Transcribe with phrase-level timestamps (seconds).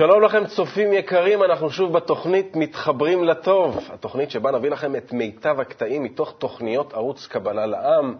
[0.00, 5.60] שלום לכם, צופים יקרים, אנחנו שוב בתוכנית מתחברים לטוב, התוכנית שבה נביא לכם את מיטב
[5.60, 8.14] הקטעים מתוך תוכניות ערוץ קבלה לעם.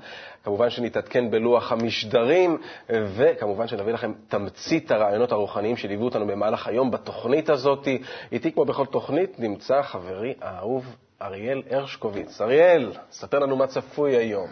[0.44, 2.58] כמובן שנתעדכן בלוח המשדרים,
[2.90, 7.88] וכמובן שנביא לכם תמצית הרעיונות הרוחניים שליוו אותנו במהלך היום בתוכנית הזאת.
[8.32, 12.40] איתי, כמו בכל תוכנית, נמצא חברי האהוב אריאל הרשקוביץ.
[12.40, 14.48] אריאל, ספר לנו מה צפוי היום.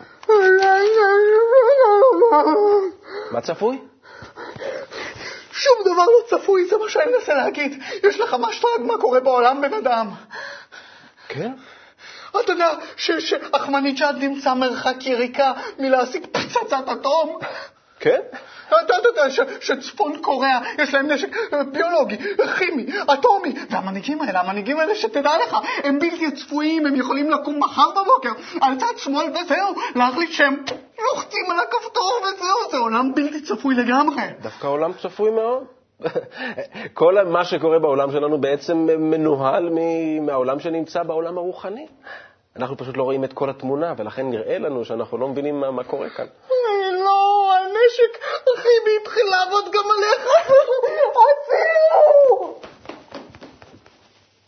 [3.33, 3.79] מה צפוי?
[5.59, 7.83] שום דבר לא צפוי, זה מה שאני מנסה להגיד.
[8.09, 10.11] יש לך משטרג מה קורה בעולם, בן אדם.
[11.29, 11.53] כן?
[12.31, 17.39] אתה יודע שאחמדינג'אד נמצא מרחק יריקה מלהשיג פצצת אטום?
[18.01, 18.21] כן?
[18.69, 19.23] אתה יודע
[19.61, 21.37] שצפון קוריאה יש להם נשק
[21.73, 22.17] ביולוגי,
[22.59, 27.91] כימי, אטומי, והמנהיגים האלה, המנהיגים האלה, שתדע לך, הם בלתי צפויים, הם יכולים לקום מחר
[27.91, 30.65] בבוקר על צד שמאל וזהו, להחליט שהם
[31.15, 34.23] לוחצים על הכפתור וזהו, זה עולם בלתי צפוי לגמרי.
[34.43, 35.65] דווקא עולם צפוי מאוד.
[36.95, 39.71] כל מה שקורה בעולם שלנו בעצם מנוהל
[40.21, 41.87] מהעולם שנמצא בעולם הרוחני.
[42.57, 45.85] אנחנו פשוט לא רואים את כל התמונה, ולכן נראה לנו שאנחנו לא מבינים מה, מה
[45.85, 46.27] קורה כאן.
[47.05, 50.29] לא, הנשק הכימי התחיל לעבוד גם עליך.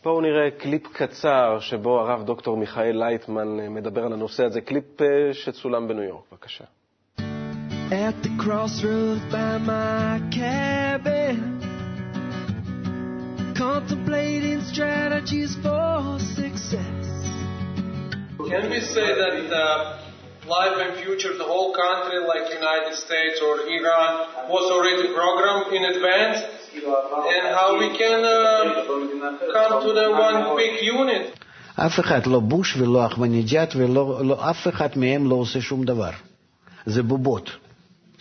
[0.03, 4.84] בואו נראה קליפ קצר שבו הרב דוקטור מיכאל לייטמן מדבר על הנושא הזה, קליפ
[5.33, 6.65] שצולם בניו יורק, בבקשה.
[7.91, 11.39] At the crossroads by my cabin
[13.65, 17.07] Contemplating strategies for success
[18.51, 20.01] Can we say that uh,
[20.47, 24.11] life and future, the whole country, like United States or Iran,
[24.55, 26.39] was already programmed in advance,
[26.75, 28.64] and how we can uh,
[29.55, 31.36] come to the one big unit.
[31.77, 36.11] אף אחד, לא בוש ולא אחמדינג'אד ולא לא, אף אחד מהם לא עושה שום דבר.
[36.86, 37.51] זה בובות,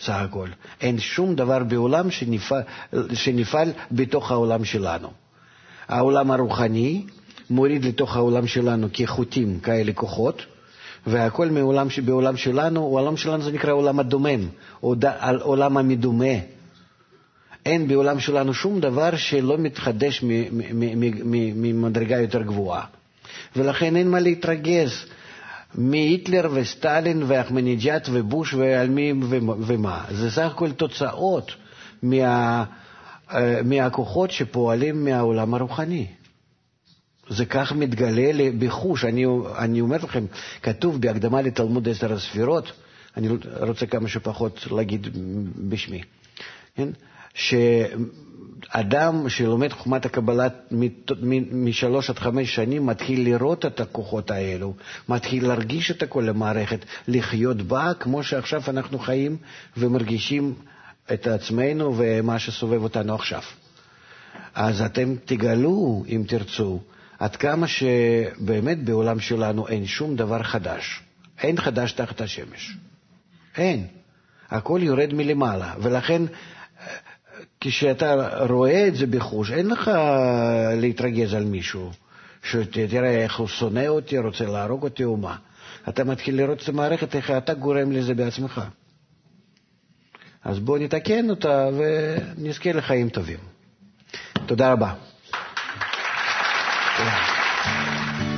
[0.00, 0.48] סך הכל.
[0.80, 2.62] אין שום דבר בעולם שנפעל,
[3.14, 5.08] שנפעל בתוך העולם שלנו.
[5.88, 7.02] העולם הרוחני
[7.50, 10.42] מוריד לתוך העולם שלנו כחוטים כאלה כוחות,
[11.06, 14.48] והכל מעולם, בעולם שלנו, העולם שלנו זה נקרא עולם הדומם,
[15.42, 16.34] עולם המדומה.
[17.70, 20.24] אין בעולם שלנו שום דבר שלא מתחדש
[21.54, 22.84] ממדרגה יותר גבוהה.
[23.56, 24.90] ולכן אין מה להתרגז
[25.74, 29.12] מהיטלר וסטלין ואחמדינג'אד ובוש ועל מי
[29.60, 30.04] ומה.
[30.10, 31.52] זה סך הכל תוצאות
[32.02, 32.64] מה,
[33.64, 36.06] מהכוחות שפועלים מהעולם הרוחני.
[37.28, 39.04] זה כך מתגלה בחוש.
[39.04, 39.24] אני,
[39.58, 40.24] אני אומר לכם,
[40.62, 42.72] כתוב בהקדמה לתלמוד עשר הספירות,
[43.16, 43.28] אני
[43.60, 45.08] רוצה כמה שפחות להגיד
[45.68, 46.02] בשמי,
[46.76, 46.88] כן?
[47.34, 50.48] שאדם שלומד חוכמת הקבלה
[51.52, 54.74] משלוש עד חמש שנים מתחיל לראות את הכוחות האלו,
[55.08, 59.36] מתחיל להרגיש את כל המערכת, לחיות בה כמו שעכשיו אנחנו חיים
[59.76, 60.54] ומרגישים
[61.12, 63.42] את עצמנו ומה שסובב אותנו עכשיו.
[64.54, 66.80] אז אתם תגלו, אם תרצו,
[67.18, 71.00] עד כמה שבאמת בעולם שלנו אין שום דבר חדש.
[71.42, 72.76] אין חדש תחת השמש.
[73.56, 73.86] אין.
[74.50, 76.22] הכל יורד מלמעלה, ולכן
[77.60, 78.14] כשאתה
[78.48, 79.90] רואה את זה בחוש, אין לך
[80.76, 81.90] להתרגז על מישהו,
[82.42, 85.36] שתראה איך הוא שונא אותי, רוצה להרוג אותי או מה.
[85.88, 88.60] אתה מתחיל לראות את המערכת, איך אתה גורם לזה בעצמך.
[90.44, 93.38] אז בואו נתקן אותה ונזכה לחיים טובים.
[94.46, 94.94] תודה רבה.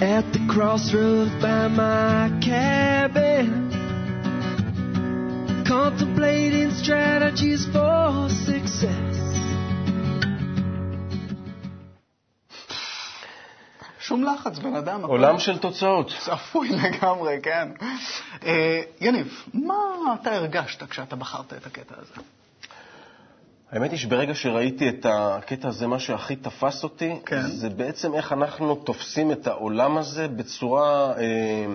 [0.00, 3.01] At the crossroads by my cabin
[5.66, 9.22] Contemplating strategies for success
[14.00, 15.04] שום לחץ, בן אדם.
[15.04, 16.12] עולם של תוצאות.
[16.18, 17.68] צפוי לגמרי, כן.
[19.00, 22.14] יניב, מה אתה הרגשת כשאתה בחרת את הקטע הזה?
[23.70, 27.42] האמת היא שברגע שראיתי את הקטע הזה, מה שהכי תפס אותי, כן.
[27.46, 31.66] זה בעצם איך אנחנו תופסים את העולם הזה בצורה אה,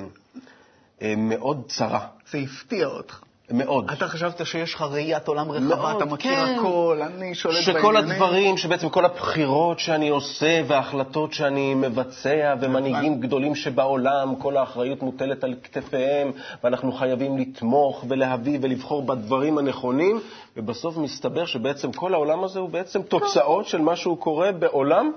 [1.01, 2.07] אה, מאוד צרה.
[2.31, 3.21] זה הפתיע אותך.
[3.51, 3.91] מאוד.
[3.91, 6.55] אתה חשבת שיש לך ראיית עולם רחבה, מאוד, אתה מכיר כן.
[6.59, 7.81] הכל, אני שולט בעניינים.
[7.81, 15.01] שכל הדברים, שבעצם כל הבחירות שאני עושה וההחלטות שאני מבצע ומנהיגים גדולים שבעולם, כל האחריות
[15.01, 16.31] מוטלת על כתפיהם,
[16.63, 20.19] ואנחנו חייבים לתמוך ולהביא ולבחור בדברים הנכונים,
[20.57, 25.11] ובסוף מסתבר שבעצם כל העולם הזה הוא בעצם תוצאות של מה שהוא קורה בעולם.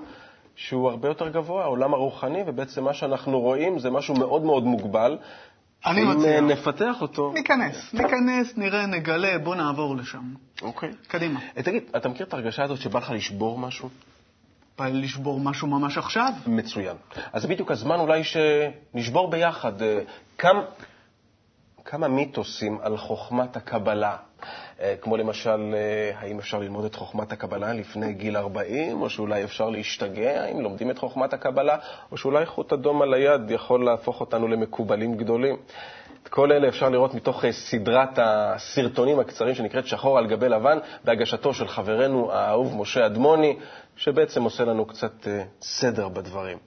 [0.55, 5.17] שהוא הרבה יותר גבוה, העולם הרוחני, ובעצם מה שאנחנו רואים זה משהו מאוד מאוד מוגבל,
[5.85, 6.39] אני מציע.
[6.39, 7.31] אם נפתח אותו...
[7.33, 10.33] ניכנס, ניכנס, נראה, נגלה, בוא נעבור לשם.
[10.61, 10.91] אוקיי.
[11.07, 11.39] קדימה.
[11.53, 13.89] תגיד, אתה מכיר את ההרגשה הזאת שבא לך לשבור משהו?
[14.77, 16.33] בא לי לשבור משהו ממש עכשיו?
[16.47, 16.95] מצוין.
[17.33, 19.73] אז בדיוק הזמן אולי שנשבור ביחד.
[20.37, 20.61] כמה...
[21.85, 24.47] כמה מיתוסים על חוכמת הקבלה, אה,
[25.01, 29.69] כמו למשל, אה, האם אפשר ללמוד את חוכמת הקבלה לפני גיל 40, או שאולי אפשר
[29.69, 31.77] להשתגע אם לומדים את חוכמת הקבלה,
[32.11, 35.57] או שאולי חוט אדום על היד יכול להפוך אותנו למקובלים גדולים.
[36.23, 40.77] את כל אלה אפשר לראות מתוך אה, סדרת הסרטונים הקצרים שנקראת שחור על גבי לבן,
[41.03, 43.57] בהגשתו של חברנו האהוב משה אדמוני,
[43.95, 45.27] שבעצם עושה לנו קצת
[45.61, 46.57] סדר בדברים.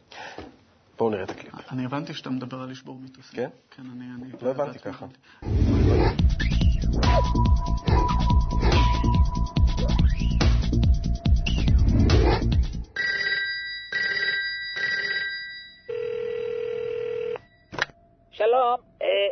[0.99, 1.55] בואו נראה את הקליפ.
[1.73, 3.37] אני הבנתי שאתה מדבר על לשבור מיתוסים.
[3.37, 3.49] כן?
[3.71, 4.05] כן, אני...
[4.23, 5.07] אני לא הבנתי ככה.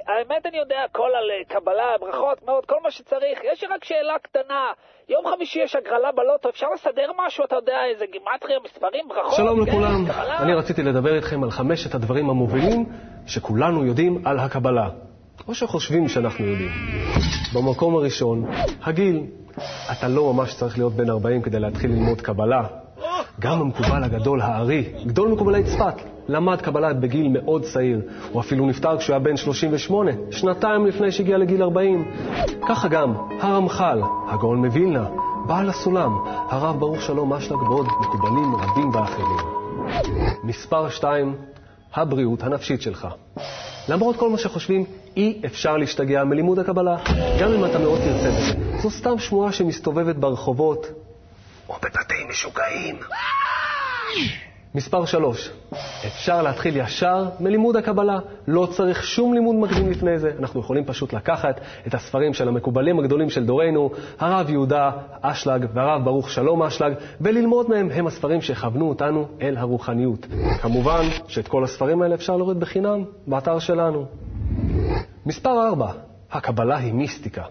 [0.08, 3.40] האמת אני יודע הכל על אה, קבלה, ברכות מאוד, כל מה שצריך.
[3.52, 4.72] יש לי רק שאלה קטנה.
[5.08, 9.36] יום חמישי יש הגרלה בלוטו, אפשר לסדר משהו, אתה יודע, איזה גימטריה, מספרים, ברכות?
[9.36, 10.04] שלום כן, לכולם?
[10.38, 12.86] אני רציתי לדבר איתכם על חמשת הדברים המובילים
[13.26, 14.88] שכולנו יודעים על הקבלה,
[15.48, 16.70] או שחושבים שאנחנו יודעים.
[17.54, 18.50] במקום הראשון,
[18.82, 19.26] הגיל.
[19.92, 22.62] אתה לא ממש צריך להיות בן 40 כדי להתחיל ללמוד קבלה.
[23.40, 25.94] גם המקובל הגדול, הארי, גדול מקובלי צפת,
[26.28, 28.00] למד קבלה בגיל מאוד צעיר.
[28.32, 32.10] הוא אפילו נפטר כשהוא היה בן 38, שנתיים לפני שהגיע לגיל 40.
[32.68, 35.06] ככה גם הרמח"ל, הגאון מווילנה,
[35.46, 39.62] בעל הסולם, הרב ברוך שלום אשלג ועוד מקובלים רבים ואחרים.
[40.44, 41.34] מספר 2,
[41.94, 43.08] הבריאות הנפשית שלך.
[43.88, 44.84] למרות כל מה שחושבים,
[45.16, 46.96] אי אפשר להשתגע מלימוד הקבלה,
[47.40, 48.78] גם אם אתה מאוד תרצה בזה.
[48.82, 50.86] זו סתם שמועה שמסתובבת ברחובות,
[51.68, 52.96] או בבתי משוגעים.
[54.74, 55.50] מספר 3,
[56.06, 58.18] אפשר להתחיל ישר מלימוד הקבלה.
[58.48, 60.32] לא צריך שום לימוד מקדים לפני זה.
[60.38, 64.90] אנחנו יכולים פשוט לקחת את הספרים של המקובלים הגדולים של דורנו, הרב יהודה
[65.20, 67.88] אשלג והרב ברוך שלום אשלג, וללמוד מהם.
[67.92, 70.26] הם הספרים שהכוונו אותנו אל הרוחניות.
[70.60, 74.04] כמובן שאת כל הספרים האלה אפשר להוריד בחינם באתר שלנו.
[75.26, 75.90] מספר 4,
[76.30, 77.42] הקבלה היא מיסטיקה.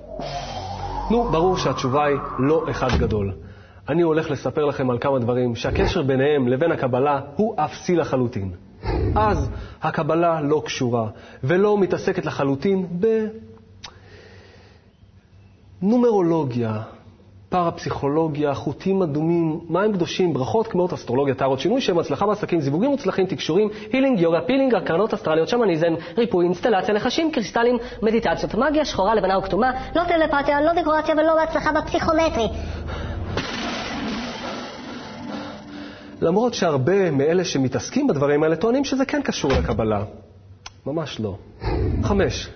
[1.12, 3.33] נו, ברור שהתשובה היא לא אחד גדול.
[3.89, 8.51] אני הולך לספר לכם על כמה דברים שהקשר ביניהם לבין הקבלה הוא אפסי לחלוטין.
[9.16, 9.50] אז
[9.81, 11.07] הקבלה לא קשורה
[11.44, 12.88] ולא מתעסקת לחלוטין
[15.81, 16.81] בנומרולוגיה,
[17.50, 23.25] פרפסיכולוגיה, חוטים אדומים, מים קדושים, ברכות, קמעות, אסטרולוגיה, טארות, שינוי שם, הצלחה בעסקים, זיווגים מוצלחים,
[23.25, 29.38] תקשורים, הילינג, יוגה, פילינג, הקרנות אסטרליות, שמניזם, ריפוי, אינסטלציה, נחשים, קריסטלים, מדיטציות, מגיה, שחורה, לבנה
[29.38, 32.48] וכתומה, לא טלפתיה, לא דקורציה ולא בהצלחה בפסיכומטרי.
[36.21, 40.03] למרות שהרבה מאלה שמתעסקים בדברים האלה טוענים שזה כן קשור לקבלה.
[40.85, 41.35] ממש לא.
[42.03, 42.50] חמש,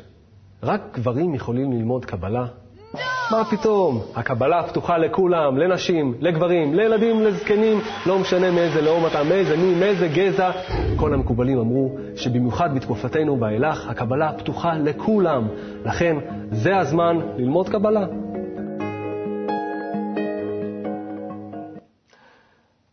[0.64, 2.46] רק גברים יכולים ללמוד קבלה?
[3.32, 4.02] מה פתאום?
[4.16, 10.08] הקבלה פתוחה לכולם, לנשים, לגברים, לילדים, לזקנים, לא משנה מאיזה לאום אתה, מאיזה מי, מאיזה
[10.08, 10.52] גזע.
[10.96, 15.48] כל המקובלים אמרו שבמיוחד בתקופתנו ואילך, הקבלה פתוחה לכולם.
[15.86, 16.18] לכן,
[16.52, 18.06] זה הזמן ללמוד קבלה.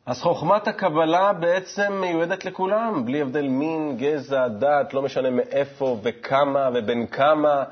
[0.06, 6.68] אז חוכמת הקבלה בעצם מיועדת לכולם, בלי הבדל מין, גזע, דת, לא משנה מאיפה וכמה
[6.74, 7.62] ובין כמה.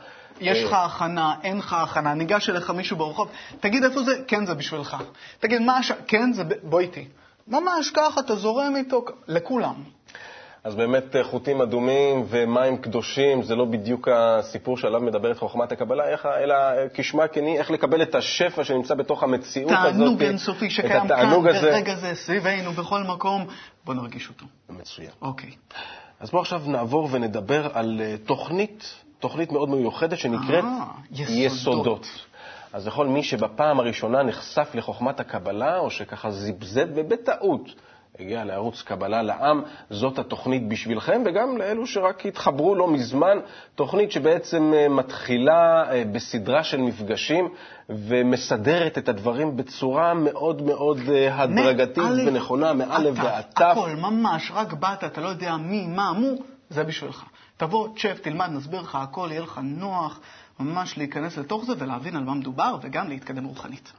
[0.40, 3.28] יש לך הכנה, אין לך הכנה, ניגש אליך מישהו ברחוב,
[3.60, 4.96] תגיד איפה זה, כן זה בשבילך.
[5.40, 5.92] תגיד מה הש...
[6.06, 7.08] כן זה, בוא איתי.
[7.48, 9.74] ממש ככה, אתה זורם איתו, לכולם.
[10.64, 16.08] אז באמת אה, חוטים אדומים ומים קדושים זה לא בדיוק הסיפור שעליו מדברת חוכמת הקבלה,
[16.08, 19.92] איך, אלא אה, כשמה היא, איך לקבל את השפע שנמצא בתוך המציאות הזאת.
[19.92, 21.70] תענוג אינסופי שקיים כאן, הזה.
[21.70, 23.46] ברגע זה, סביבנו, בכל מקום.
[23.84, 24.46] בוא נרגיש אותו.
[24.70, 25.10] מצוין.
[25.22, 25.50] אוקיי.
[26.20, 31.28] אז בואו עכשיו נעבור ונדבר על אה, תוכנית, תוכנית מאוד מיוחדת שנקראת אה, יסודות.
[31.28, 32.06] יסודות.
[32.72, 37.74] אז לכל מי שבפעם הראשונה נחשף לחוכמת הקבלה, או שככה זיבזב ובטעות
[38.20, 43.38] הגיע לערוץ קבלה לעם, זאת התוכנית בשבילכם, וגם לאלו שרק התחברו לא מזמן,
[43.74, 47.48] תוכנית שבעצם אה, מתחילה אה, בסדרה של מפגשים
[47.88, 53.44] ומסדרת את הדברים בצורה מאוד מאוד אה, הדרגתית מאלף ונכונה, מאלף עד ועד.
[53.54, 53.62] תף.
[53.62, 56.28] הכל, ממש, רק באת, אתה לא יודע מי, מה, מו,
[56.70, 57.24] זה בשבילך.
[57.56, 60.20] תבוא, תשב, תלמד, נסביר לך הכל, יהיה לך נוח
[60.60, 63.92] ממש להיכנס לתוך זה ולהבין על מה מדובר, וגם להתקדם רוחנית.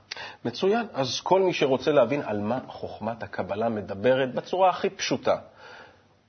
[0.46, 0.86] מצוין.
[0.94, 5.36] אז כל מי שרוצה להבין על מה חוכמת הקבלה מדברת בצורה הכי פשוטה,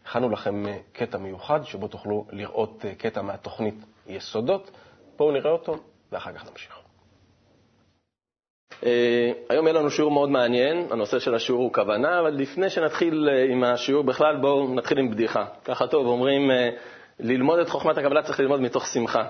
[0.07, 3.75] הכנו לכם אה, קטע מיוחד שבו תוכלו לראות אה, קטע מהתוכנית
[4.07, 4.71] יסודות.
[5.17, 5.77] בואו נראה אותו
[6.13, 6.83] ואחר כך נמשיך.
[8.87, 13.29] אה, היום יהיה לנו שיעור מאוד מעניין, הנושא של השיעור הוא כוונה, אבל לפני שנתחיל
[13.29, 15.45] אה, עם השיעור בכלל, בואו נתחיל עם בדיחה.
[15.65, 16.71] ככה טוב, אומרים, אה,
[17.21, 19.25] ללמוד את חוכמת הקבלה צריך ללמוד מתוך שמחה.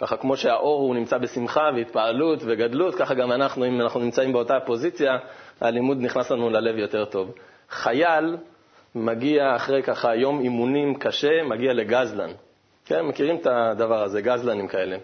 [0.00, 4.60] ככה כמו שהאור הוא נמצא בשמחה והתפעלות וגדלות, ככה גם אנחנו, אם אנחנו נמצאים באותה
[4.66, 5.16] פוזיציה,
[5.60, 7.32] הלימוד נכנס לנו ללב יותר טוב.
[7.70, 8.36] חייל
[8.94, 12.30] מגיע אחרי ככה יום אימונים קשה, מגיע לגזלן.
[12.84, 14.96] כן, מכירים את הדבר הזה, גזלנים כאלה.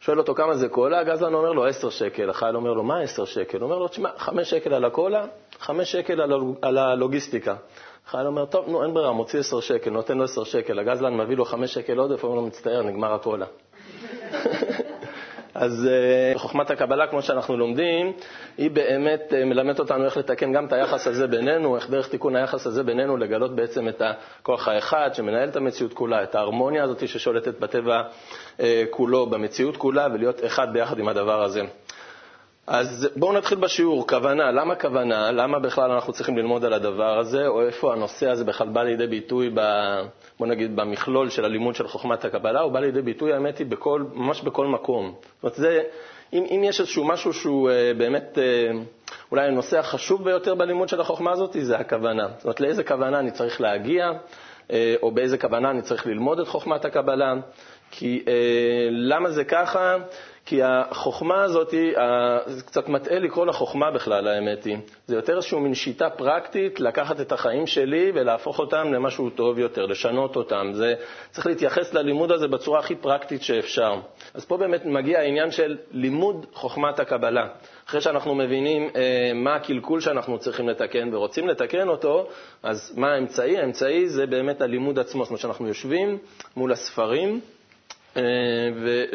[0.00, 3.24] שואל אותו כמה זה קולה, הגזלן אומר לו 10 שקל, החייל אומר לו מה 10
[3.24, 3.58] שקל?
[3.58, 5.24] הוא אומר לו, תשמע, 5 שקל על הקולה,
[5.58, 6.56] 5 שקל על, הלוג...
[6.62, 7.54] על הלוגיסטיקה.
[8.06, 11.36] החייל אומר, טוב, נו, אין ברירה, מוציא 10 שקל, נותן לו 10 שקל, הגזלן מביא
[11.36, 13.46] לו 5 שקל עודף, הוא אומר לו, מצטער, נגמר הקולה.
[15.54, 15.88] אז
[16.34, 18.12] uh, חוכמת הקבלה, כמו שאנחנו לומדים,
[18.58, 22.36] היא באמת uh, מלמדת אותנו איך לתקן גם את היחס הזה בינינו, איך דרך תיקון
[22.36, 27.08] היחס הזה בינינו לגלות בעצם את הכוח האחד שמנהל את המציאות כולה, את ההרמוניה הזאת
[27.08, 28.02] ששולטת בטבע
[28.58, 31.62] uh, כולו, במציאות כולה, ולהיות אחד ביחד עם הדבר הזה.
[32.66, 34.50] אז בואו נתחיל בשיעור, כוונה.
[34.50, 35.32] למה כוונה?
[35.32, 39.06] למה בכלל אנחנו צריכים ללמוד על הדבר הזה, או איפה הנושא הזה בכלל בא לידי
[39.06, 39.60] ביטוי, ב,
[40.38, 44.04] בוא נגיד, במכלול של הלימוד של חוכמת הקבלה, הוא בא לידי ביטוי, האמת היא, בכל,
[44.12, 45.14] ממש בכל מקום.
[45.14, 45.82] זאת אומרת, זה,
[46.32, 48.76] אם, אם יש איזשהו משהו שהוא uh, באמת uh,
[49.30, 52.28] אולי הנושא החשוב ביותר בלימוד של החוכמה הזאת, זה הכוונה.
[52.36, 54.10] זאת אומרת, לאיזה כוונה אני צריך להגיע,
[54.68, 57.34] uh, או באיזה כוונה אני צריך ללמוד את חוכמת הקבלה.
[57.90, 58.28] כי uh,
[58.90, 59.96] למה זה ככה?
[60.46, 61.74] כי החוכמה הזאת,
[62.46, 64.76] זה קצת מטעה לקרוא לה חוכמה בכלל, האמת היא.
[65.06, 69.86] זה יותר איזושהי מין שיטה פרקטית לקחת את החיים שלי ולהפוך אותם למשהו טוב יותר,
[69.86, 70.70] לשנות אותם.
[70.72, 70.94] זה,
[71.30, 73.94] צריך להתייחס ללימוד הזה בצורה הכי פרקטית שאפשר.
[74.34, 77.46] אז פה באמת מגיע העניין של לימוד חוכמת הקבלה.
[77.88, 82.28] אחרי שאנחנו מבינים אה, מה הקלקול שאנחנו צריכים לתקן ורוצים לתקן אותו,
[82.62, 83.58] אז מה האמצעי?
[83.58, 85.24] האמצעי זה באמת הלימוד עצמו.
[85.24, 86.18] זאת אומרת שאנחנו יושבים
[86.56, 87.40] מול הספרים,
[88.16, 88.22] אה,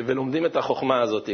[0.06, 1.30] ולומדים את החוכמה הזאת.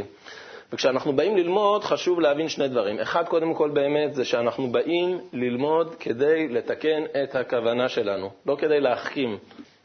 [0.74, 3.00] וכשאנחנו באים ללמוד, חשוב להבין שני דברים.
[3.00, 8.80] אחד, קודם כל באמת, זה שאנחנו באים ללמוד כדי לתקן את הכוונה שלנו, לא כדי
[8.80, 9.38] להחכים.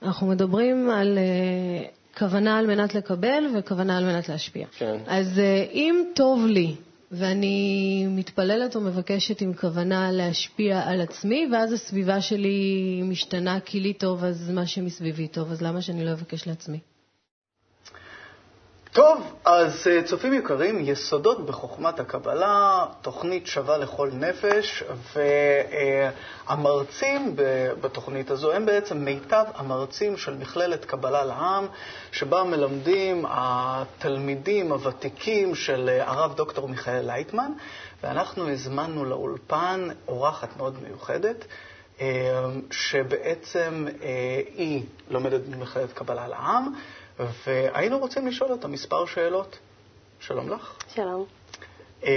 [0.02, 4.66] אנחנו מדברים על uh, כוונה על מנת לקבל וכוונה על מנת להשפיע.
[4.78, 4.96] כן.
[5.06, 6.74] אז uh, אם טוב לי,
[7.12, 13.92] ואני מתפללת או מבקשת עם כוונה להשפיע על עצמי, ואז הסביבה שלי משתנה כי לי
[13.92, 16.78] טוב, אז מה שמסביבי טוב, אז למה שאני לא אבקש לעצמי?
[18.98, 24.84] טוב, אז אה, צופים יקרים, יסודות בחוכמת הקבלה, תוכנית שווה לכל נפש,
[26.46, 27.36] והמרצים
[27.80, 31.66] בתוכנית הזו הם בעצם מיטב המרצים של מכללת קבלה לעם,
[32.12, 37.52] שבה מלמדים התלמידים הוותיקים של אה, הרב דוקטור מיכאל לייטמן,
[38.02, 41.44] ואנחנו הזמנו לאולפן אורחת מאוד מיוחדת.
[42.00, 42.06] אה,
[42.70, 43.86] שבעצם
[44.56, 46.72] היא לומדת במכללת קבלה לעם,
[47.46, 49.58] והיינו רוצים לשאול אותה מספר שאלות.
[50.20, 50.74] שלום לך.
[50.94, 51.24] שלום.
[52.02, 52.10] אמ,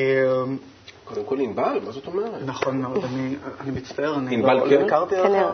[1.04, 2.42] קודם כל ענבל, מה זאת אומרת?
[2.46, 4.68] נכון מאוד, אני, אני מצטער, אני ענבל לא?
[4.68, 5.20] לא הכרתי.
[5.20, 5.52] אותה.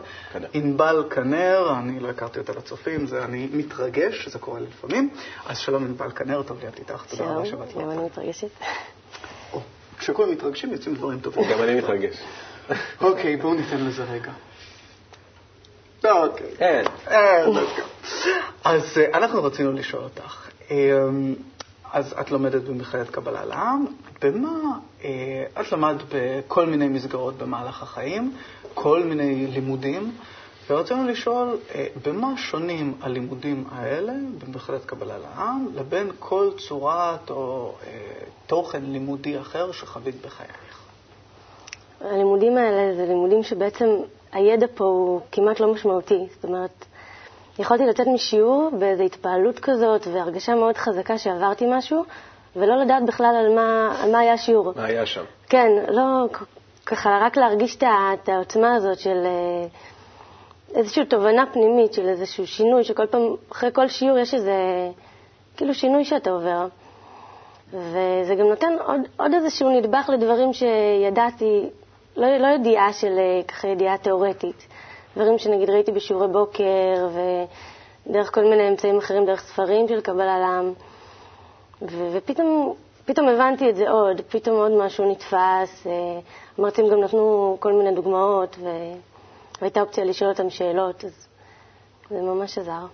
[0.54, 5.10] ענבל כנר, אני לא הכרתי אותה לצופים, זה, אני מתרגש, זה קורה לי לפעמים.
[5.46, 8.50] אז שלום ענבל כנר, טוב להיות איתך, תודה רבה שבאת שלום, גם אני מתרגשת.
[10.00, 11.44] כשכולם מתרגשים יוצאים דברים טובים.
[11.51, 12.16] גם אני מתרגש.
[13.01, 14.32] אוקיי, בואו ניתן לזה רגע.
[16.06, 16.48] אוקיי.
[16.60, 16.86] אין.
[17.08, 17.46] אה,
[18.64, 20.76] אז אה, אנחנו רצינו לשאול אותך, אה,
[21.94, 23.86] אז את לומדת במכללת קבלה לעם,
[24.22, 24.78] במה,
[25.60, 28.34] את למדת בכל מיני מסגרות במהלך החיים,
[28.74, 30.12] כל מיני לימודים,
[30.70, 31.58] ורצינו לשאול,
[32.06, 34.14] במה שונים הלימודים האלה
[34.46, 37.76] במכללת קבלה לעם לבין כל צורת או
[38.48, 40.82] תוכן לימודי אחר שחווית בחייך?
[42.02, 43.86] הלימודים האלה זה לימודים שבעצם
[44.32, 46.28] הידע פה הוא כמעט לא משמעותי.
[46.36, 46.86] זאת אומרת,
[47.60, 52.04] יכולתי לצאת משיעור באיזו התפעלות כזאת והרגשה מאוד חזקה שעברתי משהו,
[52.56, 54.74] ולא לדעת בכלל על מה, על מה היה השיעור.
[54.76, 55.24] מה היה שם?
[55.50, 56.26] כן, לא,
[56.86, 59.68] ככה רק להרגיש את העוצמה הזאת של אה,
[60.76, 64.56] איזושהי תובנה פנימית, של איזשהו שינוי, שכל פעם, אחרי כל שיעור יש איזה,
[65.58, 66.68] כאילו שינוי שאתה עובר.
[67.74, 71.70] וזה גם נותן עוד, עוד איזשהו נדבך לדברים שידעתי
[72.18, 74.68] לא, לא ידיעה של אה, ככה ידיעה תיאורטית.
[75.18, 77.08] דברים שנגיד ראיתי בשיעורי בוקר,
[78.06, 80.74] ודרך כל מיני אמצעים אחרים, דרך ספרים של קבלה לעם.
[81.82, 85.88] ו- ופתאום פתאום הבנתי את זה עוד, פתאום עוד משהו נתפס.
[85.88, 86.20] אה,
[86.58, 88.58] המרצים גם נתנו כל מיני דוגמאות,
[89.62, 91.28] והייתה אופציה לשאול אותם שאלות, אז
[92.10, 92.86] זה ממש עזר.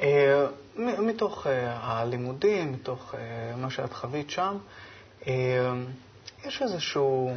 [0.00, 0.46] אה,
[0.76, 1.46] מתוך
[1.80, 3.14] הלימודים, מתוך
[3.56, 4.56] מה שאת חווית שם,
[6.46, 7.30] יש איזשהו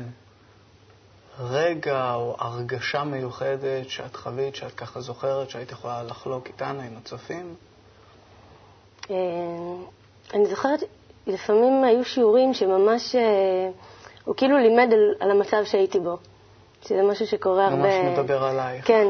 [1.39, 7.55] רגע או הרגשה מיוחדת שאת חווית, שאת ככה זוכרת, שהיית יכולה לחלוק איתנו, עם הצופים?
[9.12, 9.15] אה,
[10.34, 10.79] אני זוכרת,
[11.27, 13.22] לפעמים היו שיעורים שממש, אה,
[14.25, 16.17] הוא כאילו לימד על, על המצב שהייתי בו.
[16.81, 17.77] שזה משהו שקורה הרבה...
[17.77, 18.88] ממש מדבר עלייך.
[18.88, 19.08] כן,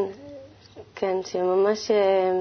[0.96, 2.32] כן, שממש, אה,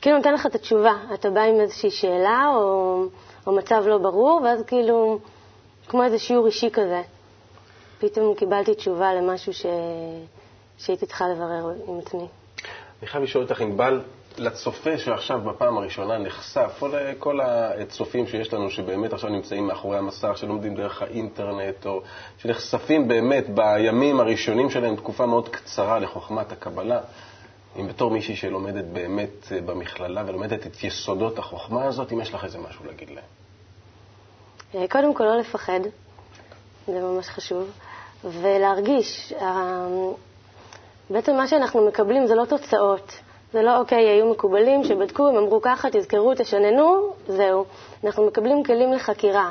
[0.00, 0.92] כאילו נותן לך את התשובה.
[1.14, 3.02] אתה בא עם איזושהי שאלה או,
[3.46, 5.18] או מצב לא ברור, ואז כאילו,
[5.88, 7.02] כמו איזה שיעור אישי כזה.
[8.08, 9.66] פתאום קיבלתי תשובה למשהו ש...
[10.78, 12.26] שהייתי צריכה לברר עם עצמי.
[13.00, 14.00] אני חייב לשאול אותך, ענבל,
[14.38, 20.32] לצופה שעכשיו בפעם הראשונה נחשף, או לכל הצופים שיש לנו שבאמת עכשיו נמצאים מאחורי המסך,
[20.36, 22.02] שלומדים דרך האינטרנט, או
[22.38, 27.00] שנחשפים באמת בימים הראשונים שלהם, תקופה מאוד קצרה לחוכמת הקבלה,
[27.76, 32.58] אם בתור מישהי שלומדת באמת במכללה ולומדת את יסודות החוכמה הזאת, אם יש לך איזה
[32.58, 33.24] משהו להגיד להם.
[34.74, 35.80] אה, קודם כל, לא לפחד,
[36.86, 37.70] זה ממש חשוב,
[38.24, 39.32] ולהרגיש.
[39.40, 39.86] אה,
[41.10, 43.12] בעצם מה שאנחנו מקבלים זה לא תוצאות.
[43.52, 47.64] זה לא, אוקיי, היו מקובלים שבדקו, הם אמרו ככה, תזכרו, תשננו, זהו.
[48.04, 49.50] אנחנו מקבלים כלים לחקירה,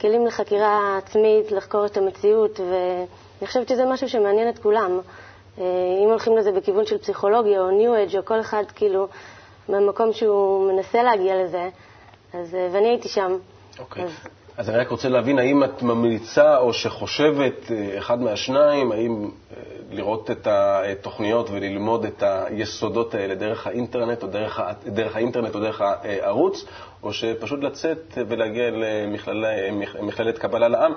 [0.00, 5.00] כלים לחקירה עצמית, לחקור את המציאות, ואני חושבת שזה משהו שמעניין את כולם.
[5.58, 5.64] אה,
[6.04, 9.08] אם הולכים לזה בכיוון של פסיכולוגיה או ניו אג' או כל אחד כאילו
[9.68, 11.68] במקום שהוא מנסה להגיע לזה,
[12.34, 13.38] אז, ואני הייתי שם.
[13.78, 14.04] אוקיי.
[14.04, 14.10] אז...
[14.60, 19.62] אז אני רק רוצה להבין, האם את ממליצה או שחושבת אה, אחד מהשניים, האם אה,
[19.90, 25.80] לראות את התוכניות וללמוד את היסודות האלה דרך האינטרנט או דרך, דרך האינטרנט או דרך
[25.80, 26.64] הערוץ,
[27.02, 28.70] או שפשוט לצאת ולהגיע
[30.00, 30.92] למכללת קבלה לעם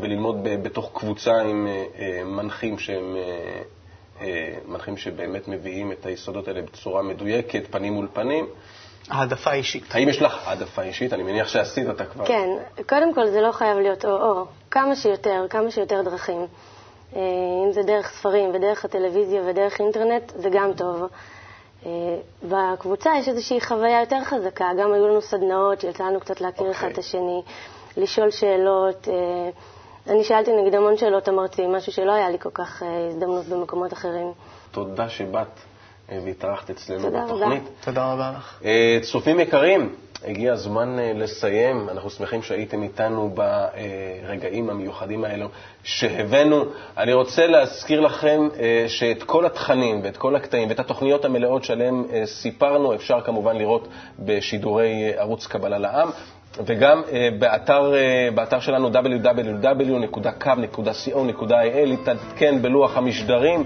[0.00, 1.66] וללמוד בתוך קבוצה עם
[1.98, 3.16] אה, מנחים שהם...
[4.68, 8.46] מנחים שבאמת מביאים את היסודות האלה בצורה מדויקת, פנים מול פנים.
[9.08, 9.94] העדפה אישית.
[9.94, 11.12] האם יש לך העדפה אישית?
[11.12, 12.26] אני מניח שעשית אותה כבר.
[12.26, 12.48] כן,
[12.88, 16.46] קודם כל זה לא חייב להיות או-או, כמה שיותר, כמה שיותר דרכים.
[17.16, 17.20] אה,
[17.66, 21.02] אם זה דרך ספרים ודרך הטלוויזיה ודרך אינטרנט, זה גם טוב.
[21.86, 21.90] אה,
[22.42, 26.70] בקבוצה יש איזושהי חוויה יותר חזקה, גם היו לנו סדנאות שיצא לנו קצת להכיר okay.
[26.70, 26.92] אחד אוקיי.
[26.92, 27.42] את השני,
[27.96, 29.08] לשאול שאלות.
[29.08, 29.50] אה,
[30.12, 34.32] אני שאלתי נגיד המון שאלות המרצים, משהו שלא היה לי כל כך הזדמנות במקומות אחרים.
[34.70, 35.71] תודה שבאת.
[36.24, 37.62] והתארחת אצלנו תודה בתוכנית.
[37.62, 37.70] רבה.
[37.84, 38.60] תודה רבה לך.
[38.64, 41.88] אה, צופים יקרים, הגיע הזמן אה, לסיים.
[41.88, 45.46] אנחנו שמחים שהייתם איתנו ברגעים המיוחדים האלו
[45.84, 46.64] שהבאנו.
[46.96, 52.04] אני רוצה להזכיר לכם אה, שאת כל התכנים ואת כל הקטעים ואת התוכניות המלאות שעליהן
[52.24, 56.10] סיפרנו אפשר כמובן לראות בשידורי ערוץ קבלה לעם.
[56.64, 57.02] וגם
[57.38, 57.92] באתר,
[58.34, 60.26] באתר שלנו www.cav.co.il
[61.86, 63.64] להתעדכן בלוח המשדרים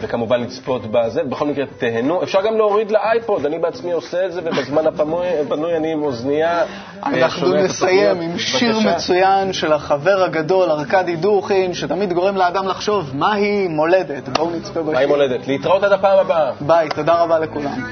[0.00, 1.24] וכמובן לצפות בזה.
[1.24, 2.22] בכל מקרה, תהנו.
[2.22, 6.62] אפשר גם להוריד לאייפוד, אני בעצמי עושה את זה, ובזמן הפנוי אני עם אוזנייה.
[7.06, 13.68] אנחנו נסיים עם שיר מצוין של החבר הגדול, ארכדי דוכין, שתמיד גורם לאדם לחשוב מהי
[13.68, 14.28] מולדת.
[14.28, 14.94] בואו נצפה בשיר.
[14.94, 15.48] מהי מולדת.
[15.48, 16.50] להתראות עד הפעם הבאה.
[16.60, 17.84] ביי, תודה רבה לכולם.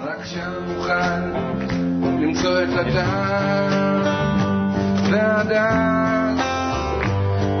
[0.00, 0.18] רק
[2.02, 4.02] למצוא את הטעם
[5.10, 6.38] והדעת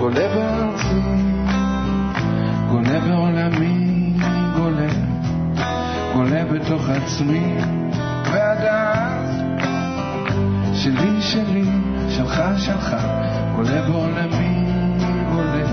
[0.00, 1.16] עולה בארצי
[2.70, 4.12] גולה בעולמי,
[4.56, 4.88] גולה,
[6.14, 7.56] גולה בתוך עצמי,
[8.32, 9.28] והדעת
[10.74, 11.70] שלי שלי,
[12.08, 12.96] שלך שלך,
[13.54, 14.66] גולה בעולמי,
[15.32, 15.66] גולה,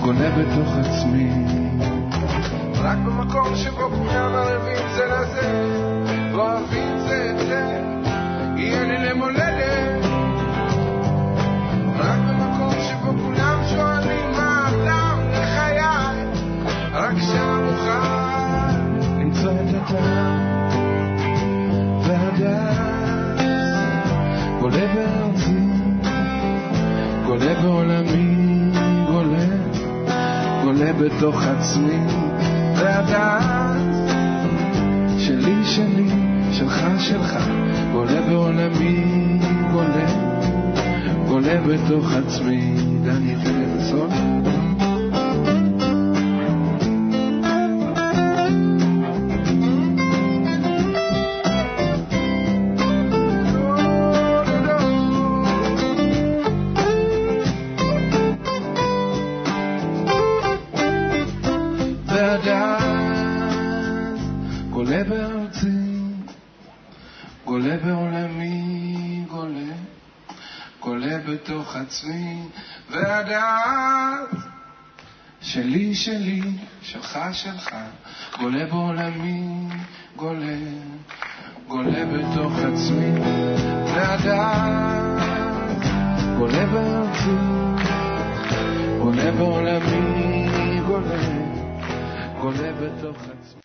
[0.00, 1.30] גולה בתוך עצמי.
[2.74, 5.76] רק במקום שבו כולם ערבים זה לזה,
[6.32, 7.80] ואוהבים זה את זה,
[8.56, 10.04] יהיה לי למולדת.
[11.98, 14.32] רק במקום שבו כולם שואלים
[16.92, 18.68] רק שם אוכל
[19.18, 20.61] למצוא את הטעם
[24.62, 25.58] גולה בארצי,
[27.26, 28.36] גולה בעולמי,
[29.06, 29.46] גולה,
[30.62, 31.98] גולה בתוך עצמי
[32.76, 33.44] והדס
[35.18, 36.08] שלי שלי,
[36.52, 37.36] שלך שלך,
[37.92, 39.04] גולה בעולמי,
[39.72, 40.06] גולה,
[41.28, 42.74] גולה בתוך עצמי.
[43.04, 43.34] דני
[71.92, 72.48] פלסון
[75.40, 75.94] שלי,
[76.82, 77.74] שלך שלך,
[78.38, 79.68] גולה בעולמי,
[80.16, 80.56] גולה,
[81.68, 83.12] גולה בתוך עצמי,
[83.96, 85.22] לדעת,
[86.38, 87.36] גולה בארצי,
[88.98, 91.22] גולה בעולמי, גולה,
[92.40, 93.60] גולה בתוך עצמי.